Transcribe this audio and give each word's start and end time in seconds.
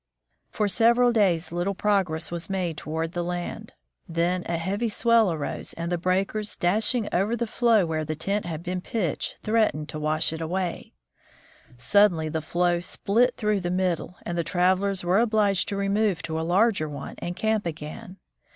For 0.49 0.67
several 0.67 1.13
days 1.13 1.51
little 1.51 1.75
progress 1.75 2.31
was 2.31 2.49
made 2.49 2.75
toward 2.75 3.15
land. 3.15 3.73
Then 4.09 4.41
a 4.47 4.57
heavy 4.57 4.89
swell 4.89 5.31
arose 5.31 5.73
and 5.73 5.91
the 5.91 5.97
breakers 5.99 6.57
dashing 6.57 7.07
over 7.13 7.35
the 7.35 7.45
floe 7.45 7.85
where 7.85 8.03
the 8.03 8.15
tent 8.15 8.45
had 8.47 8.63
been 8.63 8.81
pitched 8.81 9.37
threatened 9.43 9.89
to 9.89 9.99
wash 9.99 10.33
it 10.33 10.41
away. 10.41 10.93
Nansen's 11.03 11.21
Camp 11.21 11.21
on 11.21 11.35
the 11.35 11.51
Drift 11.51 11.71
Ice. 11.71 11.87
Suddenly 11.87 12.29
the 12.29 12.41
floe 12.41 12.79
split 12.79 13.37
through 13.37 13.59
the 13.59 13.69
middle, 13.69 14.17
and 14.23 14.35
the 14.39 14.43
travelers 14.43 15.03
were 15.03 15.19
obliged 15.19 15.69
to 15.69 15.77
remove 15.77 16.23
to 16.23 16.39
a 16.39 16.41
larger 16.41 16.89
one 16.89 17.13
and 17.19 17.35
camp 17.35 17.67
again. 17.67 18.17